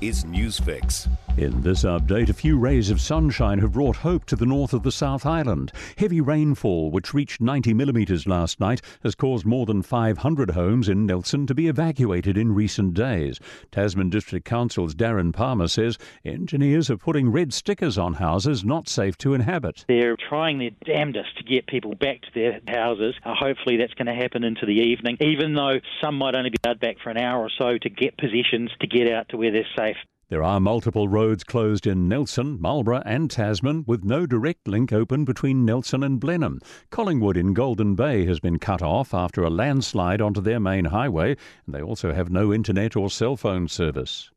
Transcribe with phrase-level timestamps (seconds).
[0.00, 1.08] is Newsfix.
[1.38, 4.82] In this update, a few rays of sunshine have brought hope to the north of
[4.82, 5.70] the South Island.
[5.98, 11.04] Heavy rainfall, which reached 90 millimetres last night, has caused more than 500 homes in
[11.04, 13.38] Nelson to be evacuated in recent days.
[13.70, 19.18] Tasman District Council's Darren Palmer says engineers are putting red stickers on houses not safe
[19.18, 19.84] to inhabit.
[19.88, 23.14] They're trying their damnedest to get people back to their houses.
[23.26, 26.56] Uh, hopefully, that's going to happen into the evening, even though some might only be
[26.64, 29.52] allowed back for an hour or so to get positions to get out to where
[29.52, 29.95] they're safe.
[30.28, 35.24] There are multiple roads closed in Nelson, Marlborough, and Tasman, with no direct link open
[35.24, 36.58] between Nelson and Blenheim.
[36.90, 41.36] Collingwood in Golden Bay has been cut off after a landslide onto their main highway,
[41.64, 44.32] and they also have no internet or cell phone service.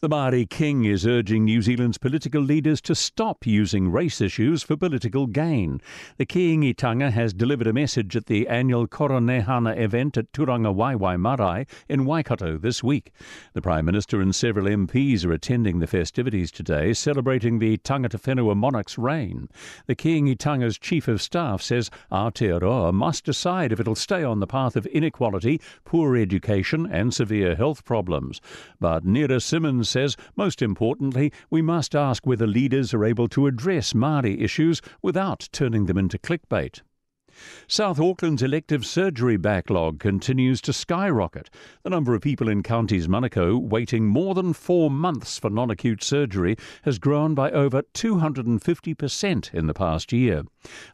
[0.00, 4.76] The Māori King is urging New Zealand's political leaders to stop using race issues for
[4.76, 5.80] political gain.
[6.18, 12.04] The Kiingitanga has delivered a message at the annual Koroneihana event at Turangawaewae Marae in
[12.04, 13.12] Waikato this week.
[13.54, 18.56] The Prime Minister and several MPs are attending the festivities today, celebrating the Tangata Whenua
[18.56, 19.48] monarch's reign.
[19.86, 24.76] The Kiingitanga's Chief of Staff says Aotearoa must decide if it'll stay on the path
[24.76, 28.40] of inequality, poor education and severe health problems.
[28.80, 33.92] But Ngira Simmonds says, most importantly, we must ask whether leaders are able to address
[33.92, 36.80] Māori issues without turning them into clickbait.
[37.68, 41.50] South Auckland's elective surgery backlog continues to skyrocket.
[41.84, 46.02] The number of people in counties Manukau waiting more than four months for non acute
[46.02, 50.42] surgery has grown by over 250% in the past year.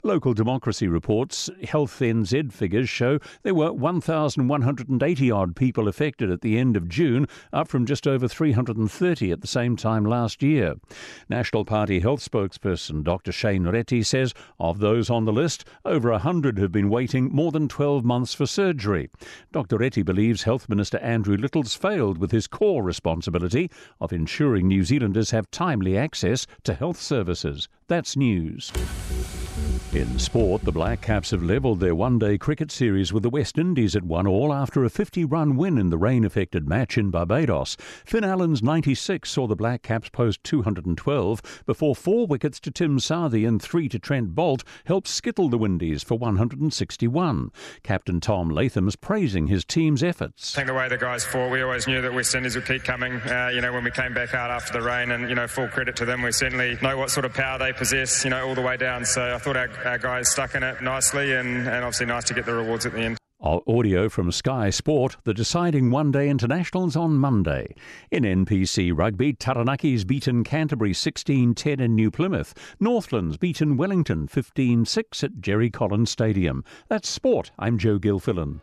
[0.02, 6.58] Local Democracy reports Health NZ figures show there were 1,180 odd people affected at the
[6.58, 10.74] end of June, up from just over 330 at the same time last year.
[11.28, 13.32] National Party health spokesperson Dr.
[13.32, 17.68] Shane Reti says of those on the list, over 100 have been waiting more than
[17.68, 19.10] 12 months for surgery.
[19.52, 19.78] Dr.
[19.78, 25.30] Reti believes Health Minister Andrew Little's failed with his core responsibility of ensuring New Zealanders
[25.30, 27.68] have timely access to health services.
[27.88, 28.72] That's news.
[29.92, 33.58] In sport, the Black Caps have levelled their one day cricket series with the West
[33.58, 37.10] Indies at 1 all after a 50 run win in the rain affected match in
[37.10, 37.76] Barbados.
[38.04, 43.46] Finn Allen's 96 saw the Black Caps post 212 before four wickets to Tim Southee
[43.46, 47.50] and three to Trent Boult helped skittle the Windies for 161.
[47.82, 50.54] Captain Tom Latham's praising his team's efforts.
[50.54, 52.84] I think the way the guys fought, we always knew that West Indies would keep
[52.84, 53.14] coming.
[53.22, 55.66] Uh, you know, when we came back out after the rain, and you know, full
[55.66, 56.22] credit to them.
[56.22, 58.24] We certainly know what sort of power they possess.
[58.24, 59.04] You know, all the way down.
[59.04, 62.34] So I thought our our guys stuck in it nicely, and, and obviously nice to
[62.34, 63.16] get the rewards at the end.
[63.42, 67.74] Our audio from Sky Sport, the deciding one day internationals on Monday.
[68.10, 72.52] In NPC Rugby, Taranaki's beaten Canterbury 16 10 in New Plymouth.
[72.78, 76.62] Northland's beaten Wellington 15 6 at Jerry Collins Stadium.
[76.88, 77.50] That's sport.
[77.58, 78.60] I'm Joe Gilfillan.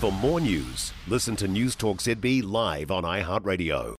[0.00, 3.94] For more news, listen to Newstalk ZB live on iHeartRadio.